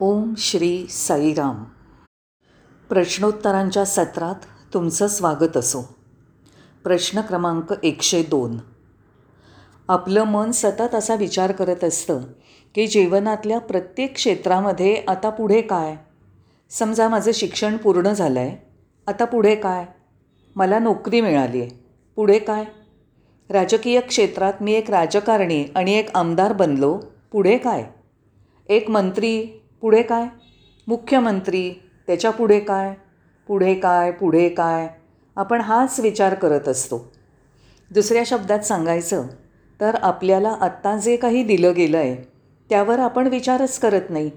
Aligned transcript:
ओम 0.00 0.34
श्री 0.38 0.86
साईराम. 0.90 1.64
प्रश्नोत्तरांच्या 2.88 3.84
सत्रात 3.84 4.34
तुमचं 4.74 5.06
स्वागत 5.06 5.56
असो. 5.56 5.82
प्रश्न 6.84 7.20
क्रमांक 7.20 7.74
एकशे 7.82 8.22
दोन. 8.22 8.58
आपलं 9.88 10.24
मन 10.24 10.50
सतत 10.50 10.94
असा 10.94 11.14
विचार 11.14 11.52
करत 11.52 11.84
असतं 11.84 12.20
की 12.74 12.86
जीवनातल्या 12.86 13.58
प्रत्येक 13.58 14.14
क्षेत्रामध्ये 14.14 15.02
आता 15.08 15.30
पुढे 15.30 15.62
काय? 15.62 15.96
समजा 16.70 17.08
माझं 17.08 17.30
शिक्षण 17.34 17.76
पूर्ण 17.76 18.12
झालं 18.12 18.40
आहे 18.40 18.56
आता 19.06 19.24
पुढे 19.24 19.54
काय? 19.54 19.86
मला 20.56 20.78
नोकरी 20.78 21.20
मिळाली 21.20 21.60
आहे 21.60 21.84
पुढे 22.16 22.38
काय? 22.38 22.64
राजकीय 23.50 24.00
क्षेत्रात 24.00 24.52
मी 24.60 24.72
एक 24.72 24.90
राजकारणी 24.90 25.64
आणि 25.76 25.94
एक 25.94 26.16
आमदार 26.16 26.52
बनलो 26.52 27.00
पुढे 27.32 27.58
काय? 27.58 27.90
एक 28.68 28.90
मंत्री 28.90 29.46
पुढे 29.80 30.02
काय? 30.02 30.26
मुख्यमंत्री 30.88 31.70
त्याच्या 32.06 32.30
पुढे 32.30 32.60
काय? 32.60 32.94
पुढे 33.46 33.74
काय? 33.74 34.10
पुढे 34.10 34.48
काय? 34.48 34.88
आपण 35.36 35.60
हाच 35.60 36.00
विचार 36.00 36.34
करत 36.34 36.68
असतो. 36.68 37.12
दुसऱ्या 37.90 38.22
शब्दात 38.26 38.58
सांगायचं 38.58 39.26
तर 39.80 39.94
आपल्याला 40.02 40.56
आत्ता 40.60 40.96
जे 40.96 41.16
काही 41.16 41.42
दिलं 41.42 41.72
गेलं 41.76 41.98
आहे 41.98 42.28
त्यावर 42.70 42.98
आपण 42.98 43.26
विचारच 43.26 43.78
करत 43.78 44.10
नाही. 44.10 44.30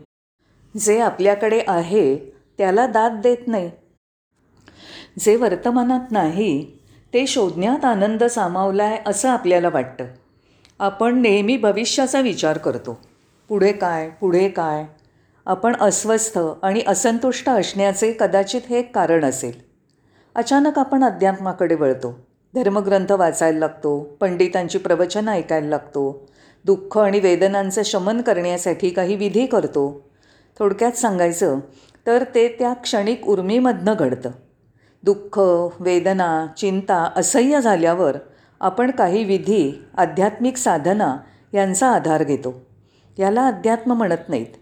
जे 0.79 0.99
आपल्याकडे 0.99 1.61
आहे 1.67 2.17
त्याला 2.57 2.87
दाद 2.87 3.21
देत 3.23 3.47
नाही. 3.47 3.71
जे 5.19 5.35
वर्तमानात 5.35 6.11
नाही 6.11 6.77
ते 7.13 7.27
शोधण्यात 7.27 7.85
आनंद 7.85 8.23
सामावला 8.23 8.83
आहे 8.83 8.97
असं 9.05 9.29
आपल्याला 9.29 9.69
वाटतं. 9.69 10.05
आपण 10.79 11.21
नेहमी 11.21 11.57
भविष्याचा 11.57 12.21
विचार 12.21 12.57
करतो. 12.57 13.01
पुढे 13.47 13.71
काय? 13.71 14.09
पुढे 14.09 14.49
काय? 14.49 14.85
आपण 15.45 15.75
अस्वस्थ 15.81 16.39
आणि 16.61 16.81
असंतुष्ट 16.87 17.49
असण्याचे 17.49 18.11
कदाचित 18.19 18.61
हे 18.69 18.79
एक 18.79 18.95
कारण 18.95 19.25
असेल. 19.25 19.53
अचानक 20.35 20.79
आपण 20.79 21.03
अध्यात्माकडे 21.03 21.75
वळतो. 21.75 22.19
धर्मग्रंथ 22.55 23.11
वाचायला 23.11 23.59
लागतो 23.59 24.17
पंडितांची 24.21 24.77
प्रवचनं 24.77 25.31
ऐकायला 25.31 25.67
लागतो 25.67 26.29
दुःख 26.65 26.97
आणि 26.97 27.19
वेदनांचं 27.19 27.81
शमन 27.85 28.21
करण्यासाठी 28.21 28.89
काही 28.89 29.15
विधी 29.15 29.45
करतो. 29.45 30.09
थोडक्यात 30.59 30.91
सांगायचं 30.91 31.59
तर 32.07 32.23
ते 32.35 32.47
त्या 32.47 32.73
क्षणिक 32.73 33.27
उर्मीमधनं 33.27 33.93
घडतं. 33.99 34.31
दुःख 35.03 35.39
वेदना 35.79 36.47
चिंता 36.57 37.11
असह्य 37.15 37.61
झाल्यावर 37.61 38.17
आपण 38.61 38.91
काही 38.91 39.23
विधी 39.23 39.85
आध्यात्मिक 39.97 40.57
साधना 40.57 41.17
यांचा 41.53 41.87
आधार 41.87 42.23
घेतो. 42.23 42.61
याला 43.19 43.47
अध्यात्म 43.47 43.93
म्हणत 43.93 44.29
नाहीत. 44.29 44.60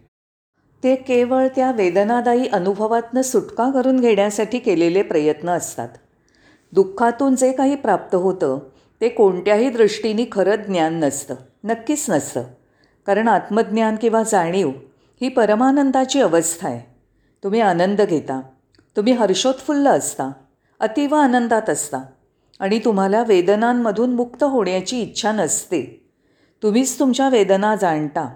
ते 0.83 0.95
केवळ 0.95 1.47
त्या 1.55 1.71
वेदनादायी 1.71 2.47
अनुभवातनं 2.47 3.21
सुटका 3.21 3.71
करून 3.71 3.99
घेण्यासाठी 3.99 4.59
केलेले 4.59 5.01
प्रयत्न 5.01 5.49
असतात. 5.49 5.89
दुःखातून 6.73 7.35
जे 7.35 7.51
काही 7.51 7.75
प्राप्त 7.75 8.15
होतं 8.15 8.59
ते 9.01 9.09
कोणत्याही 9.09 9.69
दृष्टीने 9.69 10.25
खरं 10.31 10.55
ज्ञान 10.55 10.99
नसतं 10.99 11.35
नक्कीच 11.63 12.05
नसतं. 12.09 12.43
कारण 13.05 13.27
आत्मज्ञान 13.27 13.95
किंवा 13.95 14.23
जाणीव 14.23 14.69
ही 15.21 15.29
परमानंदाची 15.29 16.21
अवस्था 16.21 16.67
आहे. 16.69 16.81
तुम्ही 17.43 17.61
आनंद 17.61 18.01
घेता 18.01 18.41
तुम्ही 18.97 19.13
हर्षोत्फुल्ल 19.13 19.87
असता 19.87 20.31
अतिव 20.79 21.15
आनंदात 21.15 21.69
असता 21.69 21.97
आणि 22.59 22.79
तुम्हाला 22.79 23.23
वेदनांमधून 23.23 24.13
मुक्त 24.13 24.43
होण्याची 24.43 25.01
इच्छा 25.01 25.31
नसते. 25.31 26.05
तुम्हीच 26.63 26.99
तुमच्या 26.99 27.29
वेदना 27.29 27.75
जाणता 27.75 28.33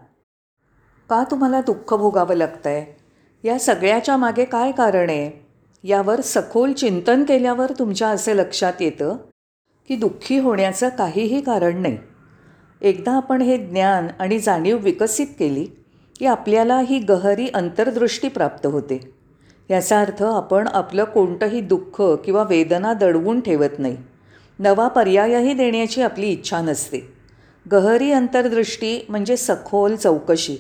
का 1.09 1.23
तुम्हाला 1.31 1.61
दुःख 1.61 1.93
भोगावं 1.93 2.35
लागतं 2.35 2.69
आहे 2.69 2.97
या 3.43 3.59
सगळ्याच्या 3.59 4.17
मागे 4.17 4.45
काय 4.45 4.71
कारण 4.71 5.09
आहे? 5.09 5.45
यावर 5.83 6.21
सखोल 6.21 6.71
चिंतन 6.71 7.23
केल्यावर 7.23 7.71
तुमच्या 7.79 8.07
असे 8.07 8.37
लक्षात 8.37 8.73
येतं 8.79 9.17
की 9.87 9.95
दुःखी 9.95 10.39
होण्याचं 10.39 10.89
काहीही 10.89 11.41
कारण 11.41 11.81
नाही. 11.81 11.97
एकदा 12.81 13.11
आपण 13.11 13.41
हे 13.41 13.57
ज्ञान 13.57 14.07
आणि 14.19 14.39
जाणीव 14.39 14.77
विकसित 14.77 15.27
केली 15.39 15.65
की 16.19 16.25
आपल्याला 16.25 16.79
ही 16.79 16.99
गहरी 16.99 17.47
अंतर्दृष्टी 17.53 18.27
प्राप्त 18.27 18.65
होते. 18.65 19.11
याचा 19.69 20.01
अर्थ 20.01 20.23
आपण 20.23 20.67
आपलं 20.67 21.03
कोणतंही 21.03 21.61
दुःख 21.61 22.01
किंवा 22.25 22.43
वेदना 22.43 22.93
दडवून 22.93 23.39
ठेवत 23.39 23.79
नाही. 23.79 23.97
नवा 24.59 24.87
पर्यायही 24.87 25.53
देण्याची 25.53 26.01
आपली 26.01 26.27
इच्छा 26.27 26.61
नसते. 26.61 27.13
गहरी 27.71 28.11
अंतर्दृष्टी 28.11 29.05
म्हणजे 29.09 29.37
सखोल 29.37 29.95
चौकशी. 29.95 30.57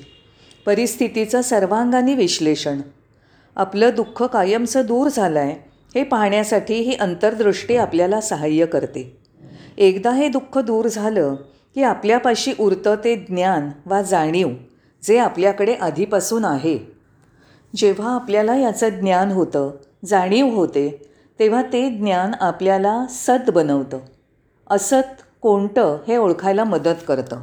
परिस्थितीचं 0.65 1.41
सर्वांगाने 1.41 2.15
विश्लेषण. 2.15 2.81
आपलं 3.55 3.89
दुःख 3.95 4.23
कायमचं 4.23 4.85
दूर 4.85 5.07
झालं 5.07 5.39
आहे 5.39 5.71
हे 5.95 6.03
पाहण्यासाठी 6.03 6.73
ही 6.73 6.95
अंतर्दृष्टी 6.95 7.75
आपल्याला 7.75 8.21
सहाय्य 8.21 8.65
करते. 8.65 9.17
एकदा 9.77 10.11
हे 10.11 10.27
दुःख 10.27 10.57
दूर 10.57 10.87
झालं 10.87 11.35
की 11.75 11.83
आपल्यापाशी 11.83 12.53
उरतं 12.59 12.95
ते 13.03 13.15
ज्ञान 13.15 13.69
वा 13.85 14.01
जाणीव 14.01 14.49
जे 15.03 15.17
आपल्याकडे 15.17 15.73
आधीपासून 15.73 16.45
आहे. 16.45 16.77
जेव्हा 17.75 18.15
आपल्याला 18.15 18.55
याचं 18.55 18.89
ज्ञान 18.89 19.31
होतं 19.31 19.71
जाणीव 20.05 20.45
होते 20.45 21.09
तेव्हा 21.39 21.61
ते 21.73 21.89
ज्ञान 21.89 22.31
आपल्याला 22.41 23.05
सत 23.09 23.49
बनवतं. 23.49 23.99
असत 24.69 25.21
कोणतं 25.41 25.97
हे 26.07 26.17
ओळखायला 26.17 26.63
मदत 26.63 27.03
करतं. 27.07 27.41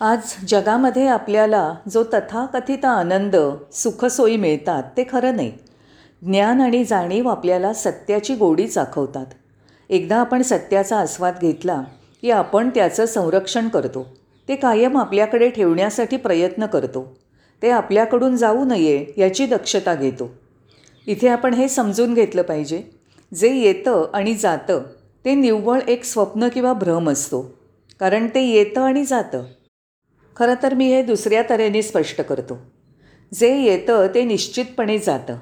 आज 0.00 0.20
जगामध्ये 0.48 1.06
आपल्याला 1.06 1.74
जो 1.90 2.04
तथाकथित 2.04 2.84
आनंद 2.84 3.36
सुखसोयी 3.72 4.36
मिळतात 4.36 4.82
ते 4.96 5.04
खरं 5.12 5.36
नाही. 5.36 5.52
ज्ञान 6.22 6.60
आणि 6.60 6.84
जाणीव 6.84 7.28
आपल्याला 7.28 7.72
सत्याची 7.72 8.34
गोडी 8.34 8.68
चाखवतात. 8.68 9.26
एकदा 9.90 10.16
आपण 10.16 10.42
सत्याचा 10.42 10.96
आस्वाद 10.96 11.34
घेतला 11.40 11.82
की 12.22 12.30
आपण 12.30 12.68
त्याचं 12.68 13.06
संरक्षण 13.06 13.68
करतो. 13.68 14.06
ते 14.48 14.56
कायम 14.56 14.98
आपल्याकडे 14.98 15.50
ठेवण्यासाठी 15.50 16.16
प्रयत्न 16.16 16.66
करतो. 16.66 17.16
ते 17.62 17.70
आपल्याकडून 17.70 18.36
जाऊ 18.36 18.64
नये 18.64 19.12
याची 19.16 19.46
दक्षता 19.46 19.94
घेतो. 19.94 20.30
इथे 21.06 21.28
आपण 21.28 21.54
हे 21.54 21.68
समजून 21.68 22.14
घेतलं 22.14 22.42
पाहिजे. 22.42 22.82
जे 23.34 23.54
येतं 23.54 24.06
आणि 24.14 24.34
जातं 24.34 24.82
ते 25.24 25.34
निव्वळ 25.34 25.80
एक 25.88 26.04
स्वप्न 26.04 26.48
किंवा 26.48 26.72
भ्रम 26.72 27.10
असतो. 27.10 27.54
कारण 28.00 28.26
ते 28.26 28.40
येतं 28.40 28.80
आणि 28.80 29.04
जातं. 29.04 29.44
खरं 30.36 30.54
तर 30.62 30.74
मी 30.74 30.88
हे 30.88 31.02
दुसऱ्या 31.02 31.42
तऱ्हेने 31.50 31.82
स्पष्ट 31.82 32.20
करतो. 32.20 32.58
जे 33.34 33.62
येतं 33.62 34.06
ते 34.14 34.24
निश्चितपणे 34.24 34.98
जातं. 34.98 35.36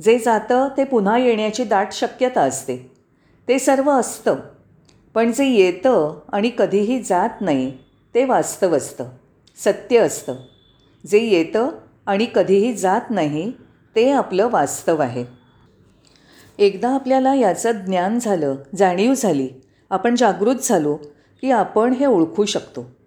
जे 0.00 0.18
जातं 0.18 0.68
ते 0.76 0.84
पुन्हा 0.84 1.18
येण्याची 1.18 1.64
दाट 1.64 1.88
शक्यता 1.92 2.40
असते. 2.40 2.92
ते 3.48 3.58
सर्व 3.58 3.90
असतं. 3.90 4.36
पण 5.14 5.32
जे 5.32 5.44
येतं 5.44 6.20
आणि 6.32 6.50
कधीही 6.58 7.02
जात 7.02 7.28
नाही 7.40 7.78
ते 8.14 8.24
वास्तव 8.24 8.76
असतं. 8.76 9.04
सत्य 9.56 9.98
असतं. 9.98 10.34
जे 11.06 11.18
येतं 11.18 11.70
आणि 12.06 12.26
कधीही 12.34 12.72
जात 12.72 13.00
नाही 13.10 13.52
ते 13.96 14.10
आपलं 14.10 14.48
वास्तव 14.50 15.02
आहे. 15.02 15.24
एकदा 16.58 16.90
आपल्याला 16.90 17.34
याचं 17.34 17.70
ज्ञान 17.70 18.18
झालं 18.18 18.54
जाणीव 18.76 19.14
झाली 19.14 19.48
आपण 19.90 20.14
जागृत 20.14 20.56
झालो 20.62 20.96
की 21.40 21.50
आपण 21.50 21.92
हे 21.92 22.06
ओळखू 22.06 22.44
शकतो. 22.44 23.01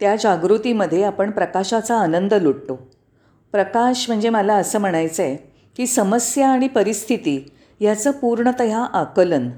त्या 0.00 0.16
जागृतीमध्ये 0.16 1.04
आपण 1.04 1.30
प्रकाशाचा 1.30 1.96
आनंद 1.96 2.34
लुटतो. 2.34 2.90
प्रकाश 3.52 4.04
म्हणजे 4.08 4.28
मला 4.28 4.54
असं 4.54 4.78
म्हणायचं 4.78 5.22
आहे 5.22 5.36
की 5.76 5.86
समस्या 5.86 6.48
आणि 6.48 6.68
परिस्थिती 6.68 7.50
याचं 7.80 8.10
पूर्णतः 8.10 8.78
आकलन 8.82 9.50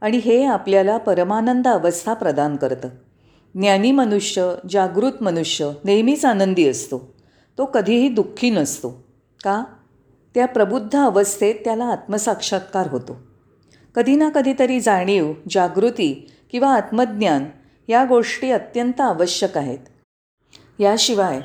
आणि 0.00 0.16
हे 0.16 0.44
आपल्याला 0.44 0.96
परमानंद 0.96 1.68
अवस्था 1.68 2.14
प्रदान 2.14 2.56
करतं. 2.56 2.88
ज्ञानी 3.54 3.92
मनुष्य 3.92 4.54
जागृत 4.70 5.22
मनुष्य 5.22 5.70
नेहमीच 5.84 6.24
आनंदी 6.24 6.68
असतो. 6.68 7.14
तो 7.58 7.64
कधीही 7.64 8.08
दुःखी 8.08 8.50
नसतो. 8.50 9.04
का? 9.44 9.64
त्या 10.34 10.46
प्रबुद्ध 10.46 10.96
अवस्थेत 10.96 11.54
त्याला 11.54 11.84
आत्मसाक्षात्कार 11.84 12.86
होतो. 12.86 13.16
कधी 13.94 14.16
ना 14.16 14.28
कधीतरी 14.28 14.80
जाणीव 14.80 15.32
जागृती 15.50 16.32
किंवा 16.50 16.74
आत्मज्ञान 16.74 17.44
या 17.88 18.04
गोष्टी 18.04 18.50
अत्यंत 18.50 19.00
आवश्यक 19.00 19.58
आहेत. 19.58 19.78
याशिवाय 20.78 21.40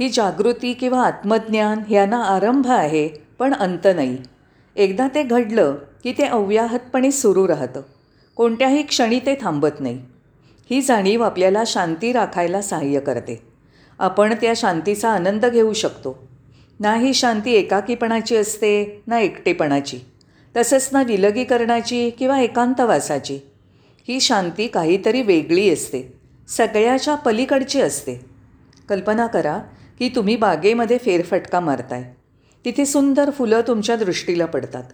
ही 0.00 0.08
जागृती 0.08 0.72
किंवा 0.72 1.02
आत्मज्ञान 1.02 1.82
यांना 1.90 2.24
आरंभ 2.24 2.66
आहे 2.66 3.08
पण 3.38 3.54
अंत 3.54 3.86
नाही. 3.96 4.18
एकदा 4.76 5.08
ते 5.14 5.22
घडलं 5.22 5.74
की 6.04 6.12
ते 6.12 6.24
अव्याहतपणे 6.24 7.10
सुरू 7.10 7.48
राहतं. 7.48 7.82
कोणत्याही 8.36 8.82
क्षणी 8.82 9.18
ते 9.18 9.34
थांबत 9.40 9.80
नाही. 9.80 10.00
ही 10.70 10.80
जाणीव 10.80 11.22
आपल्याला 11.22 11.62
शांती 11.66 12.12
राखायला 12.12 12.62
सहाय्य 12.62 13.00
करते. 13.00 13.42
आपण 13.98 14.34
त्या 14.34 14.52
शांतीचा 14.56 15.10
आनंद 15.10 15.46
घेऊ 15.46 15.72
शकतो. 15.72 16.28
ना 16.80 16.96
ही 16.96 17.14
शांती 17.14 17.52
एकाकीपणाची 17.52 18.36
असते 18.36 19.02
ना 19.06 19.20
एकटेपणाची. 19.20 19.98
तसंच 20.56 20.88
ना 20.92 21.02
विलगीकरणाची 21.02 22.10
किंवा 22.10 22.40
एकांतवासाची. 22.40 23.38
ही 24.08 24.20
शांती 24.20 24.68
काहीतरी 24.68 25.22
वेगळी 25.22 25.70
असते. 25.70 26.20
सगळ्याच्या 26.48 27.14
पलीकडची 27.14 27.80
असते. 27.80 28.24
कल्पना 28.88 29.26
करा 29.26 29.58
की 29.98 30.08
तुम्ही 30.08 30.36
बागेमध्ये 30.36 30.98
फेरफटका 30.98 31.60
मारताय. 31.60 32.04
तिथे 32.64 32.86
सुंदर 32.86 33.30
फुलं 33.30 33.60
तुमच्या 33.60 33.96
दृष्टीला 33.96 34.46
पडतात. 34.46 34.84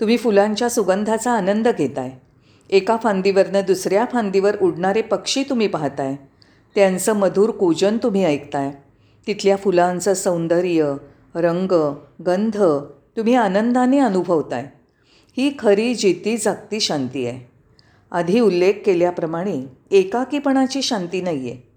तुम्ही 0.00 0.16
फुलांच्या 0.16 0.70
सुगंधाचा 0.70 1.30
आनंद 1.30 1.68
घेताय. 1.68 2.10
एका 2.70 2.96
फांदीवरनं 3.02 3.60
दुसऱ्या 3.66 4.04
फांदीवर 4.12 4.56
उडणारे 4.56 5.02
पक्षी 5.02 5.42
तुम्ही 5.42 5.68
पाहताय. 5.68 6.16
त्यांचं 6.74 7.12
मधुर 7.12 7.50
कूजन 7.50 7.98
तुम्ही 8.02 8.24
ऐकताय. 8.24 8.70
तिथल्या 9.26 9.56
फुलांचं 9.56 10.14
सौंदर्य 10.14 10.94
रंग 11.34 11.94
गंध 12.26 12.56
तुम्ही 13.16 13.34
आनंदाने 13.34 13.98
अनुभवताय. 13.98 14.66
ही 15.36 15.52
खरी 15.58 15.94
जिती 15.94 16.36
जागती 16.36 16.80
शांती 16.80 17.26
आहे. 17.26 17.55
आधी 18.10 18.40
उल्लेख 18.40 18.72
केल्याप्रमाणे 18.86 19.66
एकाकीपणाची 19.90 20.82
शांती 20.82 21.20
नाही 21.20 21.50
आहे 21.50 21.68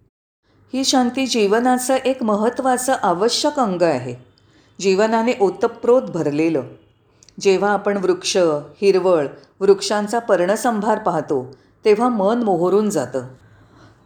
ही 0.74 0.84
शांती 0.84 1.28
जीवनाचं 1.28 1.96
एक 1.96 2.24
महत्त्वाचं 2.24 2.96
आवश्यक 3.04 3.60
अंग 3.60 3.81
आहे. 3.81 4.16
जीवनाने 4.80 5.31
ओतप्रोत 5.42 6.02
भरलेलं. 6.02 6.62
जेव्हा 7.40 7.72
आपण 7.72 7.98
वृक्ष 7.98 8.38
हिरवळ 8.81 9.28
वृक्षांचा 9.60 10.20
पर्णसंभार 10.20 11.00
पाहतो 11.00 11.56
तेव्हा 11.86 12.10
मन 12.10 12.44
मोहरून 12.44 12.90
जातं. 12.90 13.28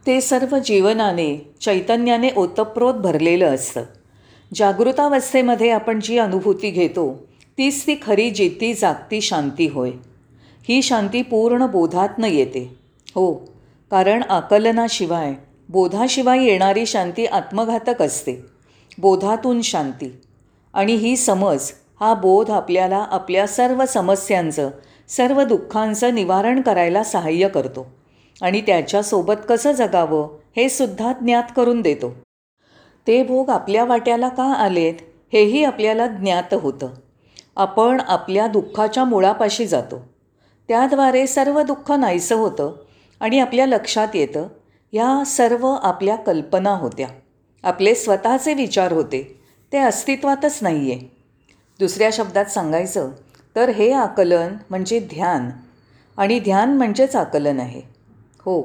ते 0.08 0.22
सर्व 0.22 0.58
जीवनाने 0.66 1.56
चैतन्याने 1.62 2.30
ओतप्रोत 2.38 2.94
भरलेलं 2.94 3.56
असतं. 3.56 3.84
जागृतावस्थेमध्ये 4.56 5.72
आपण 5.72 6.00
जी 6.04 6.18
अनुभूती 6.18 6.70
घेतो 6.70 7.28
तीच 7.58 7.88
ती 7.88 7.96
खरी 8.02 8.30
जिती 8.30 8.74
जागती 8.74 9.22
शांती 9.22 9.68
होय. 9.68 9.92
ही 10.68 10.82
शांती 10.82 11.22
पूर्ण 11.22 11.66
बोधातनं 11.66 12.28
येते. 12.28 12.78
हो 13.16 13.34
कारण 13.92 14.24
आकलनाशिवाय 14.24 15.34
बोधाशिवाय 15.70 16.44
येणारी 16.44 16.86
शांती 16.86 17.26
आत्मघातक 17.26 18.02
असते. 18.02 18.46
बोधातून 18.98 19.62
शांती. 19.62 20.22
आणि 20.74 20.94
ही 20.94 21.18
समज 21.18 21.72
हा 22.00 22.14
बोध 22.14 22.52
आपल्याला 22.52 23.06
आपल्या 23.12 23.48
सर्व 23.48 23.86
समस्यांचं 23.86 24.70
सर्व 25.10 25.44
दुःखांचं 25.44 26.16
निवारण 26.16 26.62
करायला 26.62 27.04
सहाय्य 27.04 27.48
करतो. 27.48 27.88
आणि 28.42 28.62
त्याच्यासोबत 28.62 29.34
कसं 29.50 29.72
जगावं 29.72 30.28
हे 30.58 30.70
सुद्धा 30.70 31.14
ज्ञात 31.14 31.44
करून 31.56 31.82
देतो. 31.82 32.16
ते 33.08 33.24
भोग 33.24 33.50
आपल्या 33.50 33.86
वाट्याला 33.86 34.30
का 34.30 34.44
आलेत 34.44 34.94
हेही 35.34 35.64
आपल्याला 35.64 36.08
ज्ञात 36.08 36.54
होतं. 36.54 36.88
आपण 37.56 38.02
आपल्या 38.08 38.48
दुःखाच्या 38.48 39.04
मुळापाशी 39.04 39.66
जातो. 39.66 40.13
त्याद्वारे 40.70 41.26
सर्व 41.28 41.62
दुःख 41.62 41.92
नाहीसं 41.92 42.36
होतं 42.36 42.74
आणि 43.22 43.40
आपल्या 43.40 43.66
लक्षात 43.66 44.16
येतं 44.16 44.48
या 44.94 45.24
सर्व 45.26 45.68
आपल्या 45.68 46.16
कल्पना 46.16 46.70
होत्या. 46.70 47.08
आपले 47.64 47.96
स्वतःचे 47.96 48.54
विचार 48.54 48.92
होते. 48.92 49.22
ते 49.72 49.78
अस्तित्वातच 49.78 50.60
नाही 50.62 50.92
आहे 50.92 51.08
दुसऱ्या 51.80 52.10
शब्दात 52.14 52.46
सांगायचं 52.46 53.10
तर 53.56 53.70
हे 53.70 53.92
आकलन 53.92 54.56
म्हणजे 54.70 55.00
ध्यान 55.00 55.50
आणि 56.18 56.40
ध्यान 56.40 56.78
म्हणजेच 56.78 57.16
आकलन 57.16 57.60
आहे. 57.60 57.82
हो 58.46 58.62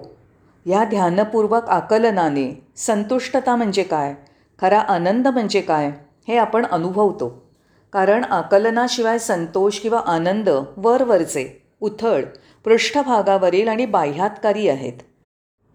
ह्या 0.66 0.84
ध्यानपूर्वक 0.84 1.68
आकलनाने 1.68 2.50
संतुष्टता 2.76 3.56
म्हणजे 3.56 3.82
काय 3.82 4.14
खरा 4.58 4.78
आनंद 4.78 5.28
म्हणजे 5.28 5.60
काय 5.60 5.90
हे 6.28 6.36
आपण 6.36 6.66
अनुभवतो. 6.66 7.28
कारण 7.92 8.24
आकलनाशिवाय 8.24 9.18
संतोष 9.18 9.78
किंवा 9.78 10.00
आनंद 10.06 10.48
वरवरचे 10.76 11.67
उथळ 11.80 12.24
पृष्ठभागावरील 12.64 13.68
आणि 13.68 13.86
बाह्यातकारी 13.86 14.68
आहेत. 14.68 14.92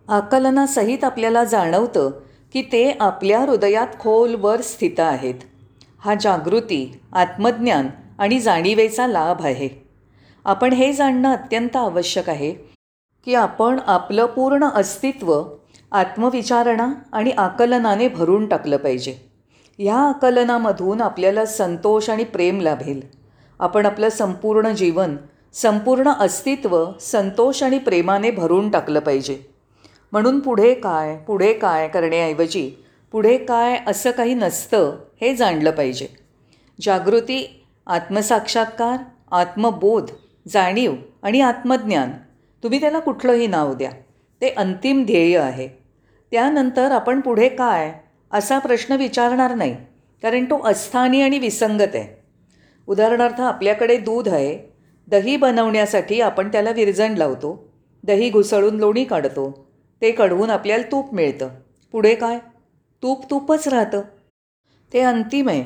आकलनासहित 0.08 1.04
आपल्याला 1.04 1.44
जाणवतं 1.44 2.12
की 2.54 2.62
ते 2.62 2.98
आपल्या 3.00 3.40
हृदयात 3.40 3.88
खोलवर 4.00 4.62
स्थित 4.62 5.00
आहेत. 5.00 5.36
हा 6.00 6.16
जागृती 6.16 7.00
आत्मज्ञान 7.14 7.88
आणि 8.20 8.40
जाणीवेचा 8.40 9.08
लाभ 9.08 9.46
आहे. 9.46 9.70
आपण 10.46 10.74
हे 10.74 10.94
जाणणं 10.94 11.34
अत्यंत 11.34 11.76
आवश्यक 11.76 12.30
आहे 12.30 12.52
की 13.26 13.36
आपण 13.36 13.80
आपलं 13.88 14.26
पूर्ण 14.26 14.64
अस्तित्व 14.64 15.44
आत्मविचारणा 15.92 16.94
आणि 17.14 17.32
आकलनाने 17.32 18.08
भरून 18.08 18.48
टाकलं 18.48 18.78
पाहिजे. 18.78 19.16
ह्या 19.78 19.96
आकलनामधून 19.96 21.02
आपल्याला 21.02 21.46
संतोष 21.46 22.10
आणि 22.10 22.24
प्रेम 22.24 22.60
लाभेल. 22.60 23.02
आपण 23.60 23.86
आपलं 23.86 24.10
संपूर्ण 24.10 24.72
जीवन 24.72 25.16
संपूर्ण 25.54 26.10
अस्तित्व 26.10 26.86
संतोष 27.02 27.64
आणि 27.64 27.78
प्रेमाने 27.78 28.32
भरून 28.32 28.70
टाकलं 28.70 29.00
पाहिजे. 29.00 29.38
म्हणून 30.12 30.40
पुढे 30.40 30.74
काय 30.74 31.16
पुढे 31.18 31.54
काय 31.54 31.88
करण्याऐवजी 31.88 32.70
पुढे 33.14 33.38
काय 33.38 33.80
असं 33.88 34.12
काही 34.12 34.34
नसतं 34.34 34.96
हे 35.22 35.36
जाणलं 35.36 35.72
पाहिजे. 35.72 36.08
जागृती 36.82 37.64
आत्मसाक्षात्कार 37.88 38.98
आत्मबोध 39.32 40.10
जाणीव 40.48 40.96
आणि 41.24 41.42
आत्मज्ञान 41.42 42.12
तुम्ही 42.64 42.80
त्याला 42.80 43.00
कुठलंही 43.00 43.48
नाव 43.48 43.74
द्या 43.74 43.92
ते 44.42 44.50
अंतिम 44.50 45.04
ध्येय 45.06 45.38
आहे. 45.38 45.68
त्यानंतर 46.32 46.92
आपण 46.92 47.20
पुढे 47.22 47.50
काय 47.50 47.92
असा 48.32 48.60
प्रश्न 48.60 48.96
विचारणार 48.96 49.56
नाही 49.56 49.76
कारण 50.24 50.46
तो 50.46 50.62
अस्थानी 50.62 51.22
आणि 51.22 51.40
विसंगत 51.40 51.96
आहे. 51.96 52.22
उदाहरणार्थ 52.88 53.42
आपल्याकडे 53.42 53.98
दूध 53.98 54.30
आहे 54.30 54.73
दही 55.08 55.38
बनवण्यासाठी 55.38 56.22
आपण 56.22 56.52
त्याला 56.52 56.72
विरजण 56.72 57.14
लावतो. 57.14 57.74
दही 58.04 58.30
घुसळून 58.30 58.76
लोणी 58.76 59.04
काढतो. 59.04 59.68
ते 60.02 60.12
कढवून 60.12 60.50
आपल्याला 60.50 60.84
तूप 60.92 61.14
मिळतं. 61.14 61.50
पुढे 61.92 62.16
काय? 62.16 62.40
तूप 63.04 63.30
तूपच 63.30 63.68
राहतं. 63.68 64.02
ते 64.94 65.00
अंतिम 65.00 65.50
आहे. 65.50 65.64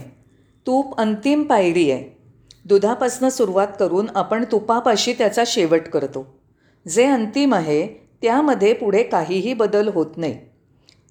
तूप 0.67 0.99
अंतिम 0.99 1.43
पायरी 1.43 1.91
आहे. 1.91 2.17
दुधापासनं 2.65 3.29
सुरुवात 3.29 3.67
करून 3.79 4.09
आपण 4.15 4.45
तुपापाशी 4.51 5.13
त्याचा 5.13 5.43
शेवट 5.47 5.81
करतो. 5.81 6.39
जे 6.87 7.05
अंतिम 7.05 7.53
आहे 7.53 7.87
त्यामध्ये 8.21 8.73
पुढे 8.73 9.03
काहीही 9.03 9.53
बदल 9.53 9.87
होत 9.87 10.17
नाही. 10.17 10.39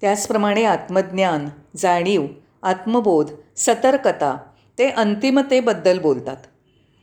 त्याचप्रमाणे 0.01 0.63
आत्मज्ञान 0.63 1.49
जाणीव 1.77 2.25
आत्मबोध 2.63 3.31
सतर्कता 3.55 4.37
ते 4.77 4.89
अंतिमतेबद्दल 4.89 5.99
बोलतात. 5.99 6.37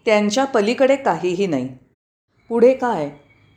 त्यांच्या 0.07 0.45
पलीकडे 0.45 0.97
काहीही 0.97 1.47
नाही. 1.47 1.69
पुढे 2.49 2.75
काय? 2.75 3.11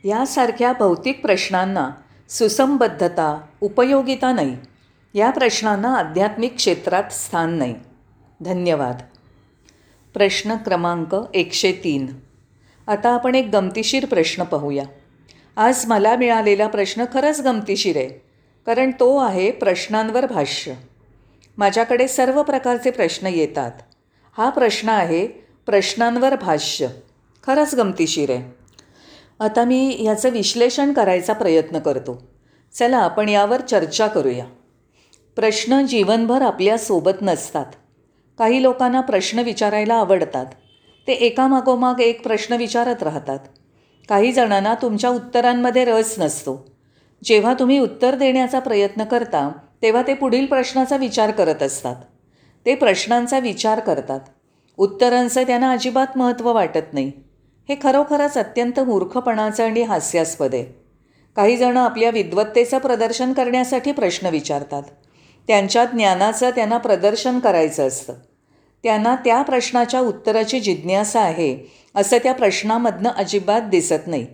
यासारख्या 0.04 0.72
भौतिक 0.72 1.22
प्रश्नांना 1.22 1.90
सुसंबद्धता 2.28 3.40
उपयोगिता 3.60 4.32
नाही. 4.32 4.56
या 5.14 5.30
प्रश्नांना 5.30 5.96
आध्यात्मिक 5.96 6.56
क्षेत्रात 6.56 7.12
स्थान 7.12 7.50
नाही. 7.50 7.74
धन्यवाद. 8.40 8.98
प्रश्न 10.14 10.56
क्रमांक 10.56 11.16
एकशे 11.34 11.72
तीन. 11.72 12.06
आता 12.86 13.10
आपण 13.10 13.34
एक 13.34 13.48
गमतीशीर 13.52 14.06
प्रश्न 14.06 14.42
पाहूया. 14.42 14.84
आज 15.56 15.86
मला 15.86 16.16
मिळालेला 16.16 16.66
प्रश्न 16.66 17.04
खरंच 17.12 17.40
गमतीशीर 17.40 17.96
आहे 17.96 18.08
कारण 18.66 18.90
तो 18.90 19.16
आहे 19.16 19.50
प्रश्नांवर 19.50 20.26
भाष्य. 20.26 20.74
माझ्याकडे 21.58 22.08
सर्व 22.08 22.42
प्रकारचे 22.42 22.90
प्रश्न 22.90 23.26
येतात. 23.26 23.72
हा 24.38 24.50
प्रश्न 24.50 24.88
आहे 24.88 25.47
प्रश्नांवर 25.68 26.36
भाष्य. 26.36 26.86
खरंच 27.46 27.74
गमतीशीर 27.74 28.30
आहे. 28.30 28.54
आता 29.40 29.64
मी 29.64 29.96
ह्याचं 30.00 30.28
विश्लेषण 30.28 30.92
करायचा 30.92 31.32
प्रयत्न 31.32 31.78
करतो. 31.78 32.30
चला 32.72 32.96
आपण 32.96 33.28
यावर 33.28 33.60
चर्चा 33.60 34.06
करूया. 34.06 34.44
प्रश्न 35.36 35.86
जीवनभर 35.86 36.42
आपल्यासोबत 36.42 37.10
नसतात. 37.22 37.66
काही 38.38 38.62
लोकांना 38.62 39.00
प्रश्न 39.00 39.38
विचारायला 39.38 39.94
आवडतात. 39.94 40.46
ते 41.06 41.12
एकामागोमाग 41.12 42.00
एक 42.00 42.22
प्रश्न 42.22 42.54
विचारत 42.54 43.02
राहतात. 43.02 43.38
काही 44.08 44.32
जणांना 44.32 44.74
तुमच्या 44.74 45.10
उत्तरांमध्ये 45.10 45.84
रस 45.84 46.14
नसतो. 46.18 46.72
जेव्हा 47.24 47.54
तुम्ही 47.54 47.78
उत्तर 47.78 48.14
देण्याचा 48.14 48.58
प्रयत्न 48.58 49.04
करता 49.04 49.52
तेव्हा 49.82 50.02
ते 50.06 50.14
पुढील 50.14 50.46
प्रश्नाचा 50.46 50.96
विचार 50.96 51.30
करत 51.30 51.62
असतात. 51.62 51.96
ते 52.66 52.74
प्रश्नांचा 52.74 53.38
विचार 53.38 53.80
करतात. 53.80 54.20
उत्तरांचं 54.78 55.42
त्यांना 55.42 55.70
अजिबात 55.70 56.18
महत्त्व 56.18 56.52
वाटत 56.52 56.94
नाही. 56.94 57.12
हे 57.68 57.76
खरोखरच 57.82 58.38
अत्यंत 58.38 58.80
मूर्खपणाचं 58.80 59.64
आणि 59.64 59.82
हास्यास्पद 59.82 60.54
आहे. 60.54 60.64
काही 61.36 61.56
जणं 61.56 61.80
आपल्या 61.80 62.10
विद्वत्तेचं 62.10 62.78
प्रदर्शन 62.78 63.32
करण्यासाठी 63.32 63.92
प्रश्न 63.92 64.26
विचारतात. 64.26 64.82
त्यांच्या 65.46 65.84
ज्ञानाचं 65.84 66.50
त्यांना 66.50 66.78
प्रदर्शन 66.78 67.38
करायचं 67.38 67.88
असतं. 67.88 68.12
त्यांना 68.82 69.14
त्या 69.14 69.42
प्रश्नाच्या 69.42 70.00
उत्तराची 70.00 70.60
जिज्ञासा 70.60 71.20
आहे 71.20 71.72
असं 71.94 72.18
त्या 72.18 72.34
प्रश्नामधनं 72.34 73.10
अजिबात 73.10 73.62
दिसत 73.62 74.06
नाही. 74.06 74.26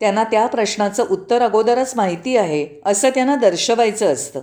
त्यांना 0.00 0.24
त्या 0.24 0.46
प्रश्नाचं 0.46 1.04
उत्तर 1.10 1.42
अगोदरच 1.42 1.92
माहिती 1.96 2.36
आहे 2.36 2.68
असं 2.86 3.08
त्यांना 3.08 3.36
दर्शवायचं 3.36 4.12
असतं. 4.12 4.40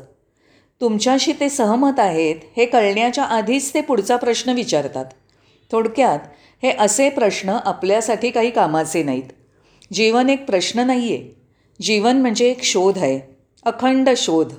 तुमच्याशी 0.82 1.34
ते 1.40 1.50
सहमत 1.50 2.00
आहेत 2.00 2.36
हे 2.58 2.66
कळण्याच्या 2.66 3.24
आधीच 3.24 3.74
ते 3.74 3.82
पुढचा 3.82 4.16
प्रश्न 4.16 4.52
विचारतात. 4.52 5.06
थोडक्यात 5.72 6.20
हे 6.64 6.72
असे 6.80 7.10
प्रश्न 7.10 7.50
आपल्यासाठी 7.66 8.30
काही 8.30 8.50
कामाचे 8.50 9.04
नाहीत. 9.04 9.24
जीवन 9.94 10.30
एक 10.30 10.46
प्रश्न 10.46 10.80
नाही 10.80 11.16
आहे 11.16 11.42
जीवन 11.82 12.18
म्हणजे 12.18 12.50
एक 12.52 12.64
शोध 12.64 12.98
आहे. 12.98 13.38
अखंड 13.66 14.10
शोध. 14.18 14.54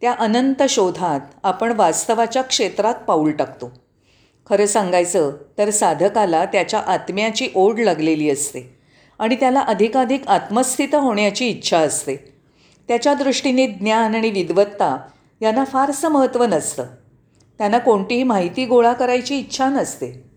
त्या 0.00 0.12
अनंत 0.12 0.62
शोधात 0.68 1.20
आपण 1.42 1.72
वास्तवाच्या 1.72 2.42
क्षेत्रात 2.42 2.94
पाऊल 2.94 3.30
टाकतो. 3.30 3.72
खरं 4.48 4.66
सांगायचं 4.66 5.32
तर 5.58 5.70
साधकाला 5.70 6.44
त्याच्या 6.44 6.80
आत्म्याची 6.80 7.48
ओढ 7.54 7.78
लागलेली 7.78 8.30
असते 8.30 8.78
आणि 9.18 9.36
त्याला 9.36 9.60
अधिकाधिक 9.60 10.28
आत्मस्थित 10.28 10.94
होण्याची 10.94 11.48
इच्छा 11.48 11.78
असते. 11.78 12.16
त्याच्या 12.88 13.14
दृष्टीने 13.14 13.66
ज्ञान 13.66 14.14
आणि 14.14 14.30
विद्वत्ता 14.30 14.96
यांना 15.40 15.64
फारसं 15.64 16.08
महत्त्व 16.08 16.44
नसतं. 16.44 16.84
त्यांना 17.58 17.78
कोणतीही 17.78 18.22
माहिती 18.22 18.66
गोळा 18.66 18.92
करायची 18.92 19.38
इच्छा 19.38 19.68
नसते. 19.68 20.27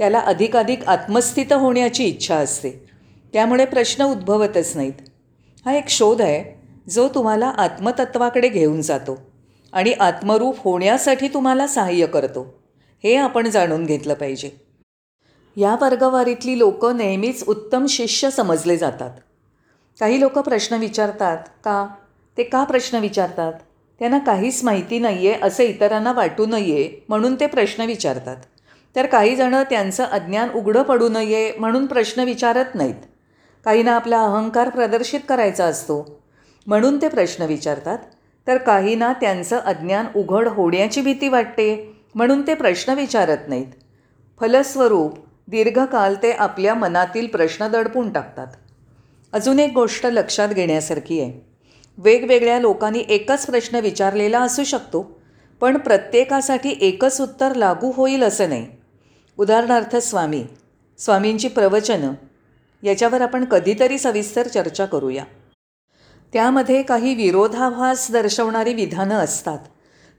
त्याला 0.00 0.18
अधिकाधिक 0.18 0.84
आत्मस्थित 0.84 1.52
होण्याची 1.52 2.04
इच्छा 2.04 2.36
असते. 2.36 2.70
त्यामुळे 3.32 3.64
प्रश्न 3.64 4.04
उद्भवतच 4.04 4.76
नाहीत. 4.76 4.92
हा 5.66 5.72
एक 5.72 5.88
शोध 5.88 6.22
आहे 6.22 6.60
जो 6.90 7.08
तुम्हाला 7.08 7.46
आत्मतत्वाकडे 7.46 8.48
घेऊन 8.48 8.80
जातो 8.80 9.18
आणि 9.72 9.92
आत्मरूप 9.92 10.56
होण्यासाठी 10.58 11.28
तुम्हाला 11.28 11.66
सहाय्य 11.66 12.06
करतो. 12.06 12.58
हे 13.04 13.16
आपण 13.16 13.50
जाणून 13.50 13.86
घेतलं 13.86 14.14
पाहिजे. 14.14 14.50
या 15.56 15.76
वर्गवारीतली 15.80 16.58
लोकं 16.58 16.96
नेहमीच 16.96 17.44
उत्तम 17.48 17.86
शिष्य 17.86 18.30
समजले 18.30 18.76
जातात. 18.76 19.10
काही 20.00 20.20
लोक 20.20 20.38
प्रश्न 20.38 20.76
विचारतात 20.76 21.38
का? 21.64 21.88
ते 22.38 22.42
का 22.42 22.64
प्रश्न 22.64 22.98
विचारतात? 22.98 23.52
त्यांना 23.98 24.18
काहीच 24.18 24.64
माहिती 24.64 24.98
नाही 24.98 25.28
आहे 25.28 25.40
असं 25.42 25.62
इतरांना 25.62 26.12
वाटू 26.12 26.46
नये 26.46 27.04
म्हणून 27.08 27.34
ते 27.34 27.46
प्रश्न 27.46 27.84
विचारतात. 27.84 28.36
तर 28.96 29.06
काही 29.06 29.36
जणं 29.36 29.62
त्यांचं 29.62 30.04
अज्ञान 30.04 30.50
उघडं 30.50 30.82
पडू 30.82 31.08
नये 31.08 31.52
म्हणून 31.58 31.86
प्रश्न 31.86 32.22
विचारत 32.22 32.74
नाहीत. 32.74 32.94
काहींना 33.64 33.92
आपला 33.92 34.20
अहंकार 34.20 34.68
प्रदर्शित 34.68 35.20
करायचा 35.28 35.64
असतो 35.64 36.20
म्हणून 36.66 37.02
ते 37.02 37.08
प्रश्न 37.08 37.44
विचारतात. 37.44 37.98
तर 38.46 38.56
काहींना 38.56 39.12
त्यांचं 39.12 39.58
अज्ञान 39.58 40.06
उघड 40.16 40.48
होण्याची 40.48 41.00
भीती 41.00 41.28
वाटते 41.28 41.96
म्हणून 42.14 42.46
ते 42.46 42.54
प्रश्न 42.54 42.94
विचारत 42.94 43.48
नाहीत. 43.48 43.66
फलस्वरूप 44.40 45.18
दीर्घकाल 45.48 46.14
ते 46.22 46.32
आपल्या 46.32 46.74
मनातील 46.74 47.26
प्रश्न 47.26 47.68
दडपून 47.68 48.12
टाकतात. 48.12 48.46
अजून 49.32 49.58
एक 49.58 49.72
गोष्ट 49.72 50.06
लक्षात 50.06 50.48
घेण्यासारखी 50.48 51.20
आहे. 51.20 51.46
वेगवेगळ्या 51.98 52.58
लोकांनी 52.58 53.04
एकच 53.08 53.46
प्रश्न 53.46 53.76
विचारलेला 53.76 54.40
असू 54.40 54.64
शकतो 54.64 55.20
पण 55.60 55.76
प्रत्येकासाठी 55.76 56.78
एकच 56.80 57.20
उत्तर 57.20 57.54
लागू 57.54 57.92
होईल 57.92 58.22
असं 58.22 58.48
नाही. 58.48 58.79
उदाहरणार्थ 59.40 59.96
स्वामी 59.96 60.46
स्वामींची 60.98 61.48
प्रवचनं 61.48 62.12
याच्यावर 62.82 63.20
आपण 63.20 63.44
कधीतरी 63.44 63.98
सविस्तर 63.98 64.46
चर्चा 64.46 64.86
करूया. 64.86 65.24
त्यामध्ये 66.32 66.82
काही 66.82 67.14
विरोधाभास 67.14 68.10
दर्शवणारी 68.10 68.74
विधानं 68.74 69.14
असतात. 69.14 69.58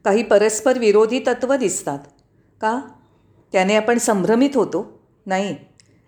काही 0.05 0.23
परस्पर 0.23 0.79
विरोधी 0.79 1.19
तत्त्व 1.19 1.55
दिसतात. 1.55 1.99
का? 2.61 2.81
त्याने 3.51 3.75
आपण 3.75 3.97
संभ्रमित 3.97 4.49
होतो? 4.55 4.99
नाही. 5.25 5.55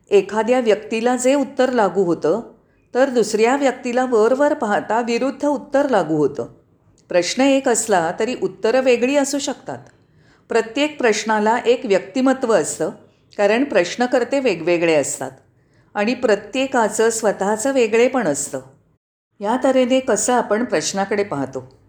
एखाद्या 0.10 0.60
व्यक्तीला 0.60 1.16
जे 1.16 1.36
उत्तर 1.36 1.72
लागू 1.72 2.04
होतं 2.04 2.42
तर 2.94 3.10
दुसऱ्या 3.10 3.56
व्यक्तीला 3.56 4.06
वरवर 4.06 4.54
पाहता 4.54 5.02
विरुद्ध 5.02 5.46
उत्तर 5.46 5.90
लागू 5.90 6.18
होतं. 6.18 6.46
प्रश्न 7.10 7.42
एक 7.42 7.70
असला 7.70 8.12
तरी 8.20 8.36
उत्तरं 8.44 8.82
वेगळी 8.82 9.16
असू 9.16 9.40
शकतात. 9.40 9.78
प्रत्येक 10.50 10.98
प्रश्नाला 10.98 11.58
एक 11.58 11.86
व्यक्तिमत्व 11.86 12.54
असतं. 12.54 12.90
कारण 13.38 13.64
प्रश्नकर्ते 13.64 14.40
वेगवेगळे 14.40 14.96
असतात 14.96 15.32
आणि 15.94 16.14
प्रत्येकाचं 16.14 17.10
स्वतःचं 17.10 17.74
वेगळेपण 17.74 18.28
असतं. 18.28 18.62
या 19.40 19.58
तऱ्हेने 19.64 20.00
कसं 20.00 20.34
आपण 20.34 20.64
प्रश्नाकडे 20.64 21.24
पाहतो? 21.24 21.80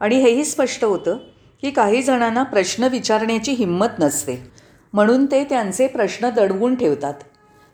आणि 0.00 0.16
हेही 0.16 0.44
स्पष्ट 0.44 0.84
होतं 0.84 1.16
की 1.60 1.70
काही 1.70 2.02
जणांना 2.02 2.42
प्रश्न 2.42 2.84
विचारण्याची 2.84 3.52
हिंमत 3.52 3.86
नसते. 3.98 4.50
म्हणून 4.92 5.26
ते 5.26 5.44
त्यांचे 5.44 5.86
प्रश्न 5.86 6.30
दडवून 6.30 6.74
ठेवतात. 6.74 7.14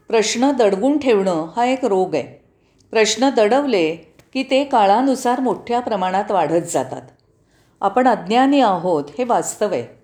प्रश्न 0.08 0.50
दडवून 0.50 0.98
ठेवणं 0.98 1.48
हा 1.56 1.64
एक 1.64 1.84
रोग 1.84 2.14
आहे. 2.14 2.44
प्रश्न 2.90 3.30
दडवले 3.30 3.96
की 4.32 4.42
ते 4.42 4.64
काळानुसार 4.64 5.40
मोठ्या 5.40 5.80
प्रमाणात 5.80 6.30
वाढत 6.30 6.62
जातात. 6.72 7.02
आपण 7.80 8.08
अज्ञानी 8.08 8.60
आहोत 8.60 9.04
हे 9.18 9.24
वास्तव 9.24 9.72
आहे. 9.72 9.97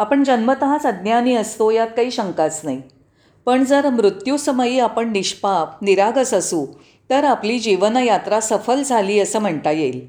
आपण 0.00 0.24
जन्मतःच 0.24 0.86
अज्ञानी 0.86 1.34
असतो 1.34 1.70
यात 1.70 1.88
काही 1.96 2.10
शंकाच 2.10 2.60
नाही. 2.64 2.82
पण 3.46 3.64
जर 3.64 3.90
मृत्यूसमयी 3.90 4.80
आपण 4.80 5.12
निष्पाप 5.12 5.84
निरागस 5.84 6.34
असू 6.34 6.66
तर 7.10 7.24
आपली 7.24 7.58
जीवनयात्रा 7.58 8.40
सफल 8.40 8.82
झाली 8.82 9.18
असं 9.18 9.38
म्हणता 9.38 9.70
येईल. 9.70 10.08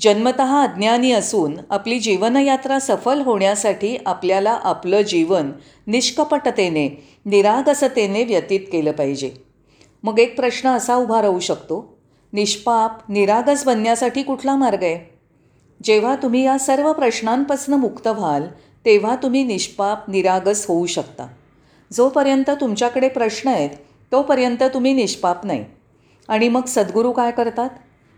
जन्मत 0.00 0.40
अज्ञानी 0.40 1.12
असून 1.12 1.56
आपली 1.70 1.98
जीवनयात्रा 1.98 2.78
सफल 2.78 3.20
होण्यासाठी 3.20 3.96
आपल्याला 4.06 4.58
आपलं 4.62 5.00
जीवन 5.00 5.52
निष्कपटतेने 5.86 7.08
निरागसतेने 7.26 8.24
व्यतीत 8.24 8.60
केलं 8.60 8.92
पाहिजे. 8.92 9.30
मग 10.02 10.18
एक 10.18 10.36
प्रश्न 10.36 10.68
असा 10.68 10.94
उभा 10.94 11.22
राहू 11.22 11.40
शकतो 11.40 11.98
निष्पाप 12.32 13.10
निरागस 13.10 13.64
बनण्यासाठी 13.64 14.22
कुठला 14.22 14.56
मार्ग 14.56 14.82
आहे? 14.82 15.18
जेव्हा 15.82 16.16
तुम्ही 16.16 16.44
या 16.44 16.58
सर्व 16.58 16.92
प्रश्नांपासून 16.92 17.74
मुक्त 17.74 18.06
व्हाल 18.06 18.42
तेव्हा 18.86 19.16
तुम्ही 19.16 19.44
निष्पाप 19.44 20.10
निरागस 20.10 20.66
होऊ 20.66 20.86
शकता. 20.86 21.26
जोपर्यंत 21.92 22.50
तुमच्याकडे 22.50 23.08
प्रश्न 23.08 23.48
आहेत 23.48 23.70
तोपर्यंत 24.12 24.62
तुम्ही 24.62 24.92
निष्पाप 24.92 25.46
नाही. 25.46 25.64
आणि 26.28 26.48
मग 26.48 26.64
सद्गुरू 26.64 27.12
काय 27.12 27.30
करतात? 27.30 27.68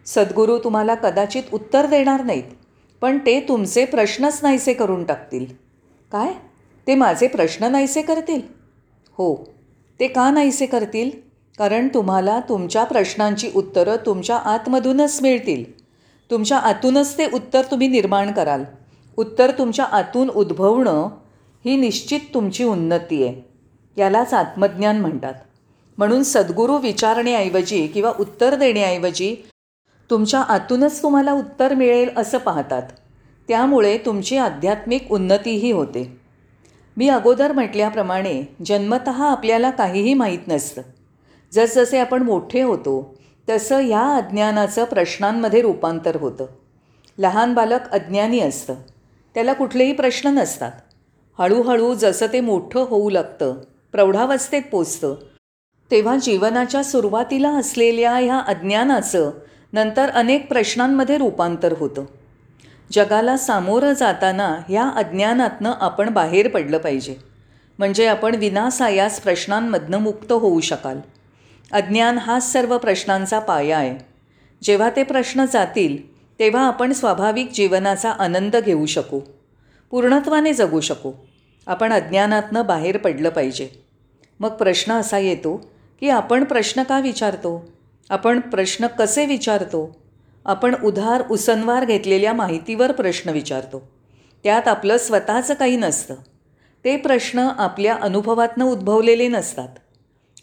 सद्गुरू 0.06 0.58
तुम्हाला 0.58 0.94
कदाचित 0.94 1.42
उत्तर 1.52 1.86
देणार 1.86 2.24
नाहीत 2.24 2.42
पण 3.00 3.18
ते 3.26 3.40
तुमचे 3.40 3.84
प्रश्नच 3.84 4.40
नाहीसे 4.42 4.72
करून 4.72 5.04
टाकतील. 5.04 5.44
काय? 6.12 6.32
ते 6.86 6.94
माझे 6.94 7.26
प्रश्न 7.26 7.64
नाहीसे 7.64 8.02
करतील? 8.02 8.40
हो. 9.12 9.48
ते 10.00 10.08
का 10.08 10.30
नाहीसे 10.30 10.66
करतील? 10.66 11.10
कारण 11.58 11.88
तुम्हाला 11.88 12.40
तुमच्या 12.48 12.84
प्रश्नांची 12.84 13.50
उत्तरं 13.54 13.96
तुमच्या 14.06 14.36
आतमधूनच 14.36 15.18
मिळतील. 15.22 15.80
तुमच्या 16.30 16.58
आतूनच 16.58 17.18
ते 17.18 17.26
उत्तर 17.34 17.62
तुम्ही 17.70 17.88
निर्माण 17.88 18.32
कराल. 18.32 18.64
उत्तर 19.18 19.50
तुमच्या 19.50 19.84
आतून 19.84 20.28
उद्भवणं 20.28 21.08
ही 21.64 21.76
निश्चित 21.76 22.20
तुमची 22.34 22.64
उन्नती 22.64 23.26
आहे. 23.26 23.42
यालाच 23.96 24.34
आत्मज्ञान 24.34 25.00
म्हणतात. 25.00 25.34
म्हणून 25.98 26.22
सद्गुरू 26.22 26.76
विचारण्याऐवजी 26.76 27.86
किंवा 27.86 28.12
उत्तर 28.20 28.54
देण्याऐवजी 28.54 29.36
तुमच्या 30.10 30.40
आतूनच 30.40 31.02
तुम्हाला 31.02 31.32
उत्तर 31.32 31.74
मिळेल 31.74 32.10
असं 32.16 32.38
पाहतात. 32.38 32.82
त्यामुळे 33.48 33.98
तुमची 33.98 34.36
आध्यात्मिक 34.36 35.12
उन्नतीही 35.12 35.70
होते. 35.70 36.20
मी 36.96 37.08
अगोदर 37.08 37.52
म्हटल्याप्रमाणे 37.52 38.54
जन्मत 38.66 39.08
आपल्याला 39.08 39.70
काहीही 39.70 40.14
माहीत 40.14 40.48
नसतं. 40.48 40.82
जसजसे 41.52 41.98
आपण 41.98 42.22
मोठे 42.22 42.62
होतो 42.62 43.14
तसं 43.48 43.78
ह्या 43.78 44.02
अज्ञानाचं 44.02 44.84
प्रश्नांमध्ये 44.84 45.62
रूपांतर 45.62 46.16
होतं. 46.16 46.46
लहान 47.18 47.54
बालक 47.54 47.90
अज्ञानी 47.92 48.40
असतं. 48.40 48.74
त्याला 49.34 49.52
कुठलेही 49.52 49.92
प्रश्न 49.92 50.28
नसतात. 50.28 50.72
हळूहळू 51.38 51.94
जसं 51.94 52.26
ते 52.32 52.40
मोठं 52.40 52.80
होऊ 52.80 53.10
लागतं 53.10 53.56
प्रौढावस्थेत 53.92 54.62
पोचतं 54.72 55.14
तेव्हा 55.90 56.16
जीवनाच्या 56.16 56.82
सुरुवातीला 56.84 57.50
असलेल्या 57.50 58.12
ह्या 58.12 58.38
अज्ञानाचं 58.38 59.30
नंतर 59.72 60.10
अनेक 60.10 60.48
प्रश्नांमध्ये 60.48 61.18
रूपांतर 61.18 61.74
होतं. 61.78 62.04
जगाला 62.92 63.36
सामोरं 63.36 63.92
जाताना 63.92 64.58
ह्या 64.68 64.88
अज्ञानातनं 64.88 65.72
आपण 65.80 66.10
बाहेर 66.10 66.48
पडलं 66.48 66.78
पाहिजे. 66.78 67.16
म्हणजे 67.78 68.06
आपण 68.06 68.34
विनासायास 68.34 69.20
प्रश्नांमधनं 69.20 69.98
मुक्त 69.98 70.32
होऊ 70.32 70.60
शकाल. 70.60 71.00
अज्ञान 71.72 72.18
हाच 72.18 72.52
सर्व 72.52 72.78
प्रश्नांचा 72.78 73.38
पाया 73.38 73.78
आहे. 73.78 73.98
जेव्हा 74.62 74.90
ते 74.96 75.02
प्रश्न 75.02 75.44
जातील 75.44 76.17
तेव्हा 76.38 76.66
आपण 76.66 76.92
स्वाभाविक 76.92 77.50
जीवनाचा 77.54 78.10
आनंद 78.10 78.56
घेऊ 78.56 78.86
शकू. 78.86 79.20
पूर्णत्वाने 79.90 80.52
जगू 80.52 80.80
शकू. 80.80 81.12
आपण 81.66 81.92
अज्ञानातनं 81.92 82.66
बाहेर 82.66 82.96
पडलं 82.96 83.28
पाहिजे. 83.28 83.68
मग 84.40 84.48
प्रश्न 84.48 84.92
असा 84.92 85.18
येतो 85.18 85.70
की 86.00 86.08
आपण 86.08 86.44
प्रश्न 86.44 86.82
का 86.82 87.00
विचारतो? 87.00 87.68
आपण 88.10 88.40
प्रश्न 88.40 88.86
कसे 88.86 89.26
विचारतो? 89.26 89.96
आपण 90.44 90.74
उधार 90.84 91.22
उसनवार 91.30 91.84
घेतलेल्या 91.84 92.32
माहितीवर 92.32 92.92
प्रश्न 92.92 93.30
विचारतो. 93.30 93.90
त्यात 94.44 94.68
आपलं 94.68 94.98
स्वतःचं 94.98 95.54
काही 95.54 95.76
नसतं. 95.76 96.14
ते 96.84 96.96
प्रश्न 96.96 97.38
आपल्या 97.38 97.96
अनुभवातनं 98.02 98.64
उद्भवलेले 98.64 99.28
नसतात. 99.28 99.68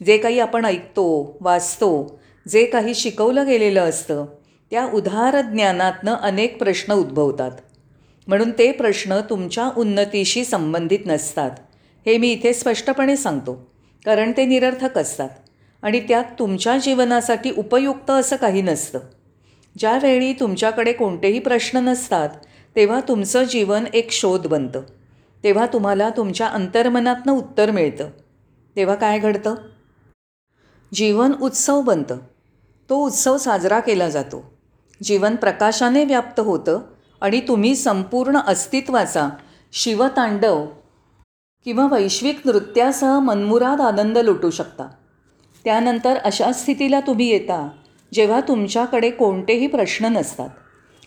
जे 0.06 0.18
काही 0.18 0.40
आपण 0.40 0.66
ऐकतो 0.66 1.38
वाचतो 1.42 2.20
जे 2.48 2.66
काही 2.66 2.96
शिकवलं 2.96 3.46
गेलेलं 3.46 3.82
असतं 3.82 4.26
त्या 4.76 4.86
उधार 4.86 5.42
ज्ञानातनं 5.42 6.14
अनेक 6.14 6.58
प्रश्न 6.58 6.94
उद्भवतात. 6.94 7.52
म्हणून 8.28 8.52
ते 8.52 8.72
प्रश्न 8.72 9.20
तुमच्या 9.30 9.70
उन्नतीशी 9.78 10.46
संबंधित 10.46 11.00
नसतात. 11.06 11.52
हे 12.06 12.18
मी 12.18 12.32
इथे 12.32 12.54
स्पष्टपणे 12.54 13.16
सांगतो 13.16 13.72
कारण 14.06 14.32
ते 14.38 14.46
निरर्थक 14.46 14.98
असतात 14.98 15.30
आणि 15.82 16.00
त्यात 16.00 16.24
तुमच्या 16.40 16.78
जीवनासाठी 16.78 17.52
उपयुक्त 17.52 18.10
असं 18.10 18.36
काही 18.36 18.62
नसतं. 18.62 19.00
ज्यावेळी 19.78 20.34
तुमच्याकडे 20.34 20.94
कोणतेही 20.94 21.40
प्रश्न 21.40 21.78
नसतात 21.78 22.30
तेव्हा 22.76 23.00
तुमचं 23.08 23.44
जीवन 23.44 23.84
एक 23.94 24.12
शोध 24.12 24.48
बनतं. 24.48 24.82
तेव्हा 25.44 25.66
तुम्हाला 25.66 26.10
तुमच्या 26.10 26.48
अंतर्मनातनं 26.48 27.34
उत्तर 27.34 27.72
मिळतं. 27.72 28.10
तेव्हा 28.76 28.96
काय 28.96 29.20
घडतं? 29.20 29.56
जीवन 30.94 31.34
उत्सव 31.42 31.82
बनतं. 31.82 32.18
तो 32.90 32.96
उत्सव 32.96 33.38
साजरा 33.38 33.80
केला 33.80 34.10
जातो. 34.10 34.55
जीवन 35.04 35.36
प्रकाशाने 35.36 36.06
व्याप्त 36.06 36.40
होतं 36.40 36.80
आणि 37.22 37.42
तुम्ही 37.48 37.76
संपूर्ण 37.76 38.38
अस्तित्वाचा 38.48 39.30
शिवतांडव 39.72 40.66
किंवा 41.66 41.88
वैश्विक 41.92 42.42
नृत्यासह 42.46 43.20
मनमुराद 43.20 43.82
आनंद 43.82 44.18
लुटू 44.18 44.50
शकता. 44.50 44.88
त्यानंतर 45.64 46.18
अशा 46.18 46.52
स्थितीला 46.52 47.00
तुम्ही 47.00 47.28
येता 47.28 47.70
जेव्हा 48.14 48.40
तुमच्याकडे 48.40 49.10
कोणतेही 49.10 49.68
प्रश्न 49.68 50.06
नसतात. 50.06 50.50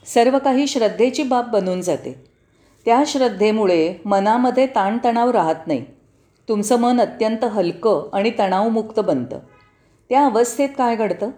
सर्व 0.07 0.38
काही 0.38 0.66
श्रद्धेची 0.66 1.23
बाब 1.23 1.52
बनून 1.52 1.80
जाते. 1.80 2.25
त्या 2.85 3.02
श्रद्धेमुळे 3.07 3.95
मनामध्ये 4.04 4.66
ताणतणाव 4.66 5.30
राहत 5.30 5.66
नाही. 5.66 5.85
तुमचं 6.49 6.76
मन 6.76 7.00
अत्यंत 7.00 7.45
हलकं 7.45 8.11
आणि 8.12 8.33
तणावमुक्त 8.38 9.00
बनतं. 9.00 9.38
त्या 10.09 10.25
अवस्थेत 10.25 10.68
काय 10.78 10.97
घडतं? 10.97 11.30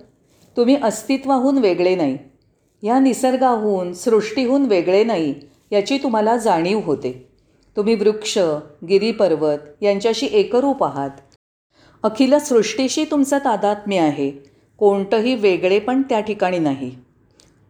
तुम्ही 0.57 0.77
अस्तित्वाहून 0.83 1.59
वेगळे 1.59 1.97
नाही. 1.97 2.19
ह्या 2.83 2.99
निसर्गाहून 2.99 3.93
सृष्टीहून 3.93 4.67
वेगळे 4.67 5.05
नाही 5.05 5.35
याची 5.73 5.99
तुम्हाला 5.99 6.37
जाणीव 6.37 6.81
होते. 6.81 7.29
तुम्ही 7.77 7.95
वृक्ष 7.95 8.39
गिरीपर्वत 8.89 9.59
यांच्याशी 9.81 10.29
एकरूप 10.33 10.85
आहात. 10.85 11.11
अखिल 12.03 12.39
सृष्टीशी 12.39 13.05
तुमचं 13.05 13.39
तादात्म्य 13.39 13.99
आहे. 13.99 14.31
कोणतंही 14.79 15.35
वेगळे 15.35 15.79
पण 15.79 16.03
त्या 16.03 16.21
ठिकाणी 16.21 16.59
नाही. 16.59 16.97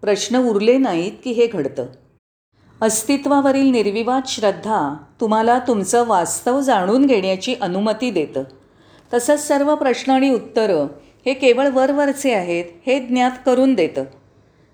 प्रश्न 0.01 0.37
उरले 0.37 0.79
नाहीत 0.79 1.13
की 1.25 1.31
हे 1.31 1.47
घडतं. 1.47 1.87
अस्तित्वावरील 2.83 3.67
निर्विवाद 3.67 4.23
श्रद्धा 4.27 4.97
तुम्हाला 5.21 5.59
तुमचं 5.59 6.07
वास्तव 6.07 6.61
जाणून 6.61 7.07
घेण्याची 7.07 7.55
अनुमती 7.55 8.11
देतं. 8.11 8.43
तसंच 9.15 9.49
सर्व 9.49 9.75
प्रश्न 9.75 10.13
आणि 10.13 10.31
उत्तरं 10.31 10.87
हे 11.27 11.35
केवळ 11.35 11.69
वरवरचे 11.69 12.33
आहेत 12.33 12.65
हे 12.87 13.01
ज्ञात 13.01 13.31
करून 13.47 13.75
देतं. 13.75 14.05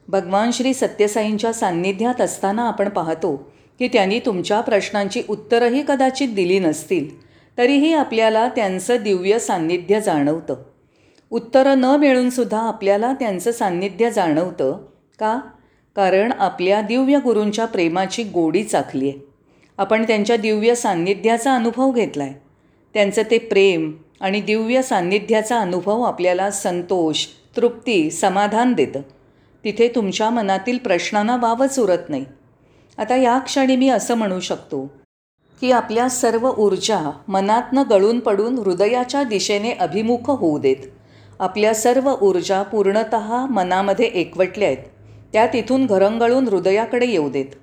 भगवान 0.08 0.50
श्री 0.50 0.74
सत्यसाईंच्या 0.74 1.52
सान्निध्यात 1.52 2.20
असताना 2.20 2.68
आपण 2.68 2.88
पाहतो 2.88 3.36
की 3.78 3.88
त्यांनी 3.88 4.18
तुमच्या 4.18 4.60
प्रश्नांची 4.60 5.22
उत्तरंही 5.28 5.82
कदाचित 5.88 6.28
दिली 6.28 6.58
नसतील 6.58 7.08
तरीही 7.58 7.92
आपल्याला 7.92 8.48
त्यांचं 8.48 8.96
दिव्य 9.02 9.38
सान्निध्य 9.38 10.00
जाणवतं. 10.00 10.54
उत्तरं 11.30 11.80
न 11.80 11.84
मिळूनसुद्धा 11.84 12.60
आपल्याला 12.60 13.12
त्यांचं 13.12 13.52
सान्निध्य 13.52 14.10
जाणवतं 14.10 14.78
का? 15.18 15.40
कारण 15.96 16.32
आपल्या 16.32 16.80
दिव्य 16.80 17.18
गुरूंच्या 17.18 17.64
प्रेमाची 17.64 18.22
गोडी 18.22 18.64
चाखली 18.64 19.08
आहे 19.08 19.18
आपण 19.78 20.02
त्यांच्या 20.02 20.36
दिव्य 20.36 20.74
सान्निध्याचा 20.74 21.54
अनुभव 21.54 21.90
घेतला 21.90 22.24
आहे 22.24 22.34
त्यांचं 22.94 23.22
ते 23.30 23.38
प्रेम 23.38 23.92
आणि 24.20 24.40
दिव्य 24.40 24.82
सान्निध्याचा 24.82 25.60
अनुभव 25.60 26.02
आपल्याला 26.02 26.50
संतोष 26.50 27.26
तृप्ती 27.56 28.10
समाधान 28.10 28.72
देतं. 28.72 29.00
तिथे 29.66 29.88
तुमच्या 29.88 30.30
मनातील 30.30 30.78
प्रश्नांना 30.78 31.36
वावच 31.36 31.78
उरत 31.78 32.08
नाही. 32.08 32.24
आता 32.98 33.16
या 33.16 33.38
क्षणी 33.38 33.76
मी 33.76 33.88
असं 33.88 34.14
म्हणू 34.14 34.40
शकतो 34.40 34.92
की 35.60 35.72
आपल्या 35.72 36.08
सर्व 36.08 36.50
ऊर्जा 36.58 37.10
मनातनं 37.28 37.82
गळून 37.90 38.20
पडून 38.20 38.58
हृदयाच्या 38.58 39.22
दिशेने 39.22 39.72
अभिमुख 39.72 40.30
होऊ 40.30 40.58
देत. 40.58 40.76
आपल्या 41.40 41.74
सर्व 41.74 42.14
ऊर्जा 42.22 42.62
पूर्णत 42.62 43.14
मनामध्ये 43.50 44.04
एकवटल्या 44.04 44.68
आहेत. 44.68 44.84
त्या 45.32 45.46
तिथून 45.46 45.86
घरंगळून 45.86 46.48
हृदयाकडे 46.48 47.06
येऊ 47.06 47.30
देत. 47.30 47.58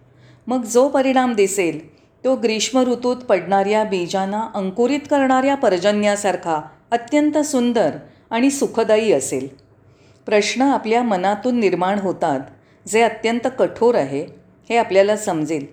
मग 0.48 0.64
जो 0.64 0.88
परिणाम 0.88 1.34
दिसेल 1.34 1.96
तो 2.24 2.36
ग्रीष्म 2.36 2.80
ऋतूत 2.80 3.18
पडणाऱ्या 3.18 3.84
बीजांना 3.84 4.50
अंकुरित 4.56 5.00
करणाऱ्या 5.10 5.56
पर्जन्यासारखा 5.56 6.62
अत्यंत 6.92 7.38
सुंदर 7.38 7.90
आणि 8.30 8.50
सुखदायी 8.50 9.12
असेल. 9.12 9.63
प्रश्न 10.26 10.62
आपल्या 10.62 11.04
मनातून 11.04 11.60
निर्माण 11.60 12.00
होतात 12.00 12.40
जे 12.88 13.02
अत्यंत 13.02 13.48
कठोर 13.60 13.96
आहे 13.96 14.26
हे 14.70 14.78
आपल्याला 14.78 15.18
समजेल. 15.18 15.66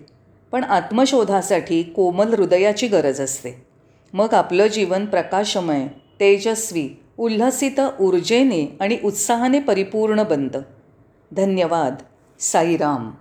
पण 0.51 0.63
आत्मशोधासाठी 0.63 1.83
कोमल 1.83 2.33
हृदयाची 2.33 2.87
गरज 2.87 3.21
असते. 3.21 3.65
मग 4.13 4.33
आपलं 4.33 4.67
जीवन 4.67 5.05
प्रकाशमय 5.05 5.87
तेजस्वी 6.19 6.89
उल्हसित 7.17 7.81
ऊर्जेने 7.99 8.77
आणि 8.79 8.97
उत्साहाने 9.03 9.59
परिपूर्ण 9.59 10.23
बनतं. 10.23 10.61
धन्यवाद. 11.31 11.95
साईराम. 12.39 13.11